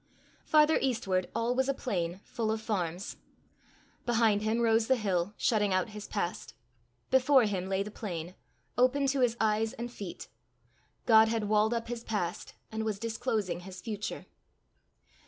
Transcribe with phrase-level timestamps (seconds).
[0.45, 3.17] Farther eastward all was a plain, full of farms.
[4.03, 6.55] Behind him rose the hill, shutting out his past;
[7.11, 8.33] before him lay the plain,
[8.79, 10.27] open to his eyes and feet.
[11.05, 14.25] God had walled up his past, and was disclosing his future.